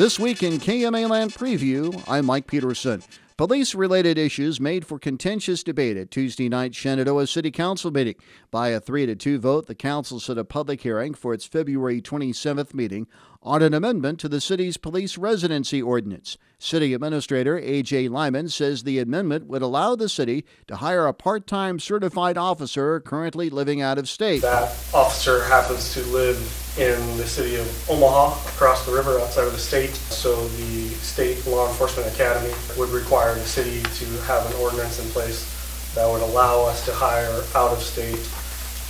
[0.00, 3.02] This week in KMAland Preview, I'm Mike Peterson.
[3.36, 8.14] Police related issues made for contentious debate at Tuesday night Shenandoah City Council meeting.
[8.50, 12.00] By a 3 to 2 vote, the council set a public hearing for its February
[12.00, 13.08] 27th meeting
[13.42, 16.38] on an amendment to the city's police residency ordinance.
[16.58, 18.08] City Administrator A.J.
[18.08, 23.00] Lyman says the amendment would allow the city to hire a part time certified officer
[23.00, 24.40] currently living out of state.
[24.40, 26.38] That officer happens to live
[26.78, 29.94] in the city of Omaha, across the river outside of the state.
[29.94, 35.10] So the State Law Enforcement Academy would require the city to have an ordinance in
[35.10, 35.46] place
[35.94, 38.20] that would allow us to hire out of state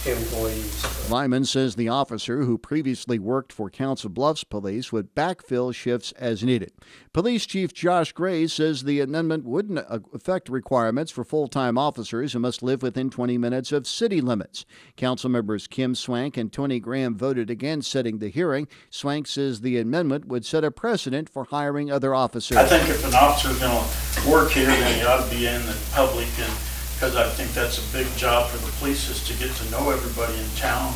[0.07, 1.11] employees.
[1.11, 6.43] Lyman says the officer who previously worked for Council Bluffs Police would backfill shifts as
[6.43, 6.73] needed.
[7.13, 12.33] Police Chief Josh Gray says the amendment wouldn't uh, affect requirements for full time officers
[12.33, 14.65] who must live within 20 minutes of city limits.
[14.97, 18.69] Council members Kim Swank and Tony Graham voted against setting the hearing.
[18.91, 22.57] Swank says the amendment would set a precedent for hiring other officers.
[22.57, 25.61] I think if an officer's going to work here, then he ought to be in
[25.67, 26.70] the public and
[27.01, 29.89] because I think that's a big job for the police is to get to know
[29.89, 30.93] everybody in town,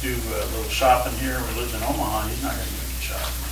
[0.00, 1.36] do a little shopping here.
[1.36, 3.43] We live in Omaha, he's not to do any shopping.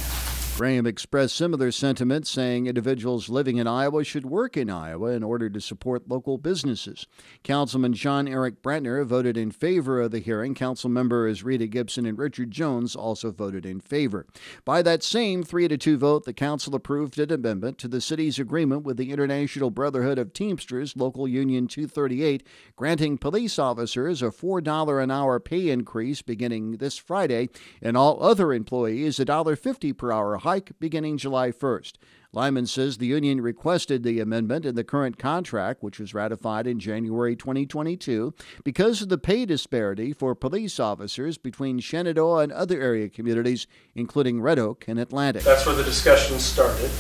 [0.54, 5.48] Graham expressed similar sentiments, saying individuals living in Iowa should work in Iowa in order
[5.48, 7.06] to support local businesses.
[7.42, 10.54] Councilman John Eric Brantner voted in favor of the hearing.
[10.54, 14.26] Council members Rita Gibson and Richard Jones also voted in favor.
[14.66, 18.38] By that same 3 to 2 vote, the council approved an amendment to the city's
[18.38, 25.02] agreement with the International Brotherhood of Teamsters, Local Union 238, granting police officers a $4
[25.02, 27.48] an hour pay increase beginning this Friday
[27.80, 31.92] and all other employees a $1.50 per hour hike beginning July 1st.
[32.32, 36.80] Lyman says the union requested the amendment in the current contract, which was ratified in
[36.80, 38.34] January 2022,
[38.64, 44.40] because of the pay disparity for police officers between Shenandoah and other area communities, including
[44.40, 45.44] Red Oak and Atlantic.
[45.44, 46.90] That's where the discussion started.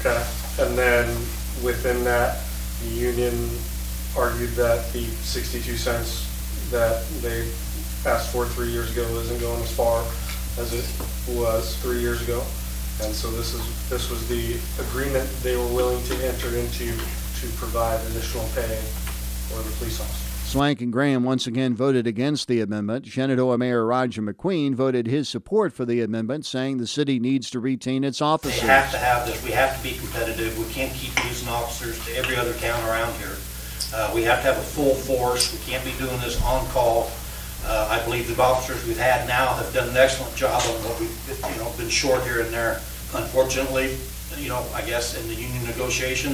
[0.00, 0.22] Okay.
[0.60, 1.06] And then
[1.64, 2.42] within that,
[2.82, 3.48] the union
[4.16, 6.26] argued that the 62 cents
[6.70, 7.48] that they
[8.04, 10.04] asked for three years ago isn't going as far
[10.58, 12.42] as it was three years ago.
[13.02, 17.46] And so this is, this was the agreement they were willing to enter into to
[17.56, 18.76] provide additional pay
[19.48, 20.24] for the police officers.
[20.48, 23.06] Swank and Graham once again voted against the amendment.
[23.06, 27.60] Shenandoah Mayor Roger McQueen voted his support for the amendment, saying the city needs to
[27.60, 28.62] retain its officers.
[28.62, 29.44] We have to have this.
[29.44, 30.58] We have to be competitive.
[30.58, 33.36] We can't keep losing officers to every other town around here.
[33.94, 35.52] Uh, we have to have a full force.
[35.52, 37.10] We can't be doing this on call.
[37.68, 40.98] Uh, I believe the officers we've had now have done an excellent job on what
[40.98, 41.12] we've,
[41.52, 42.80] you know, been short here and there.
[43.14, 43.98] Unfortunately,
[44.38, 46.32] you know, I guess in the union negotiation,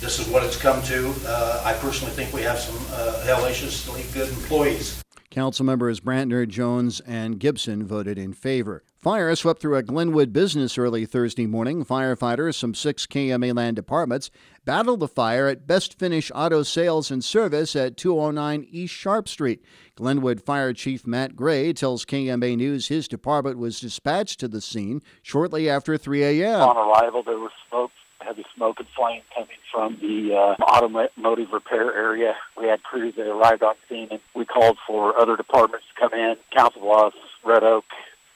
[0.00, 1.12] this is what it's come to.
[1.26, 5.02] Uh, I personally think we have some uh, hellaciously good employees.
[5.30, 8.82] Council members Brantner, Jones, and Gibson voted in favor.
[8.96, 11.84] Fire swept through a Glenwood business early Thursday morning.
[11.84, 14.30] Firefighters from six KMAland departments
[14.64, 19.62] battled the fire at Best Finish Auto Sales and Service at 209 East Sharp Street.
[19.94, 25.00] Glenwood Fire Chief Matt Gray tells KMA News his department was dispatched to the scene
[25.22, 26.62] shortly after 3 a.m.
[26.62, 27.90] On arrival, there was smoke,
[28.28, 32.36] heavy smoke and flame coming from the uh, automotive repair area.
[32.58, 36.12] We had crews that arrived on scene, and we called for other departments to come
[36.12, 37.86] in, Council Bluffs, Red Oak,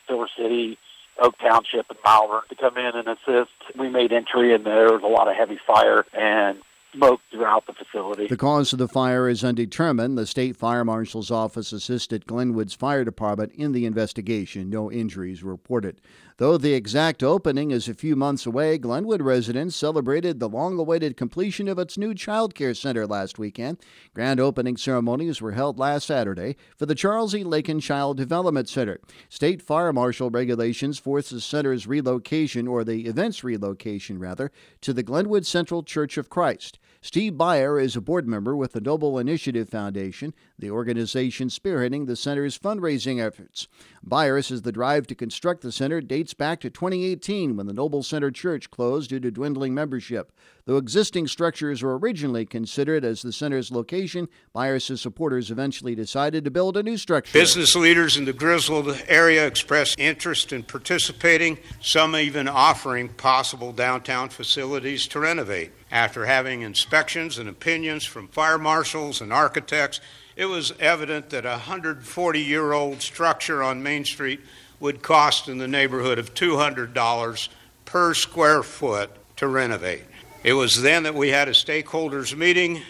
[0.08, 0.78] Silver City,
[1.18, 3.50] Oak Township, and Malvern to come in and assist.
[3.76, 6.58] We made entry, and there was a lot of heavy fire and
[6.94, 8.26] smoke throughout the facility.
[8.26, 10.16] The cause of the fire is undetermined.
[10.16, 14.70] The state fire marshal's office assisted Glenwood's fire department in the investigation.
[14.70, 16.00] No injuries reported.
[16.38, 21.16] Though the exact opening is a few months away, Glenwood residents celebrated the long awaited
[21.16, 23.78] completion of its new child care center last weekend.
[24.14, 27.44] Grand opening ceremonies were held last Saturday for the Charles E.
[27.44, 28.98] Lakin Child Development Center.
[29.28, 35.02] State fire marshal regulations force the center's relocation, or the event's relocation, rather, to the
[35.02, 36.78] Glenwood Central Church of Christ.
[37.04, 42.14] Steve Byer is a board member with the Noble Initiative Foundation, the organization spearheading the
[42.14, 43.66] center's fundraising efforts.
[44.06, 48.04] Byer says the drive to construct the center dates back to 2018 when the Noble
[48.04, 50.32] Center Church closed due to dwindling membership.
[50.64, 56.52] Though existing structures were originally considered as the center's location, Byers' supporters eventually decided to
[56.52, 57.32] build a new structure.
[57.32, 64.28] Business leaders in the Griswold area expressed interest in participating, some even offering possible downtown
[64.28, 65.72] facilities to renovate.
[65.92, 70.00] After having inspections and opinions from fire marshals and architects,
[70.36, 74.40] it was evident that a 140 year old structure on Main Street
[74.80, 77.48] would cost in the neighborhood of $200
[77.84, 80.04] per square foot to renovate.
[80.42, 82.80] It was then that we had a stakeholders meeting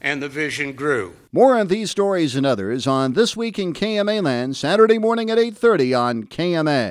[0.00, 1.14] and the vision grew.
[1.32, 5.92] More on these stories and others on This Week in KMAland, Saturday morning at 8:30
[5.92, 6.86] on KMA.